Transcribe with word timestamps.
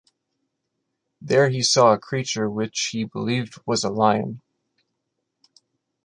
There 1.21 1.49
he 1.49 1.61
saw 1.61 1.93
a 1.93 1.99
creature 1.99 2.49
which 2.49 2.87
he 2.87 3.03
believed 3.03 3.59
was 3.67 3.83
a 3.83 3.91
lion. 3.91 4.41